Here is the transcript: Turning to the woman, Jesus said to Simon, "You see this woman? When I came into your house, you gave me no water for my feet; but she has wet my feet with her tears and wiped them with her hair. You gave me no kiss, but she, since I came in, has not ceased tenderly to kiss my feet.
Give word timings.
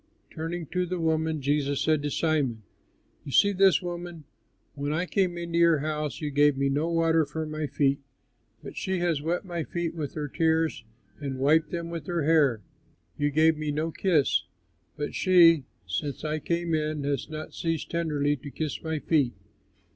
Turning 0.31 0.65
to 0.65 0.83
the 0.87 0.99
woman, 0.99 1.41
Jesus 1.43 1.79
said 1.79 2.01
to 2.01 2.09
Simon, 2.09 2.63
"You 3.23 3.31
see 3.31 3.51
this 3.51 3.83
woman? 3.83 4.23
When 4.73 4.91
I 4.91 5.05
came 5.05 5.37
into 5.37 5.59
your 5.59 5.77
house, 5.77 6.21
you 6.21 6.31
gave 6.31 6.57
me 6.57 6.69
no 6.69 6.89
water 6.89 7.23
for 7.23 7.45
my 7.45 7.67
feet; 7.67 7.99
but 8.63 8.75
she 8.75 8.97
has 8.97 9.21
wet 9.21 9.45
my 9.45 9.63
feet 9.63 9.93
with 9.93 10.15
her 10.15 10.27
tears 10.27 10.83
and 11.19 11.37
wiped 11.37 11.69
them 11.69 11.91
with 11.91 12.07
her 12.07 12.23
hair. 12.23 12.63
You 13.19 13.29
gave 13.29 13.55
me 13.59 13.69
no 13.71 13.91
kiss, 13.91 14.45
but 14.97 15.13
she, 15.13 15.65
since 15.85 16.25
I 16.25 16.39
came 16.39 16.73
in, 16.73 17.03
has 17.03 17.29
not 17.29 17.53
ceased 17.53 17.91
tenderly 17.91 18.35
to 18.37 18.49
kiss 18.49 18.81
my 18.81 18.97
feet. 18.97 19.35